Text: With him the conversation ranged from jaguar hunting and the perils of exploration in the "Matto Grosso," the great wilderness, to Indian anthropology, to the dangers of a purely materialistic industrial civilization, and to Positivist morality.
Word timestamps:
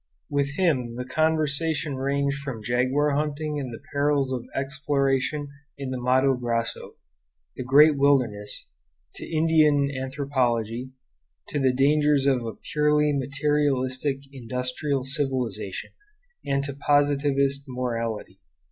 With 0.31 0.55
him 0.57 0.95
the 0.95 1.05
conversation 1.05 1.95
ranged 1.95 2.39
from 2.39 2.63
jaguar 2.63 3.11
hunting 3.11 3.59
and 3.59 3.71
the 3.71 3.83
perils 3.93 4.33
of 4.33 4.47
exploration 4.55 5.49
in 5.77 5.91
the 5.91 6.01
"Matto 6.01 6.33
Grosso," 6.35 6.95
the 7.55 7.63
great 7.63 7.95
wilderness, 7.95 8.71
to 9.17 9.27
Indian 9.27 9.91
anthropology, 9.95 10.89
to 11.49 11.59
the 11.59 11.71
dangers 11.71 12.25
of 12.25 12.43
a 12.43 12.55
purely 12.73 13.13
materialistic 13.13 14.21
industrial 14.33 15.03
civilization, 15.03 15.91
and 16.43 16.63
to 16.63 16.73
Positivist 16.73 17.65
morality. 17.67 18.39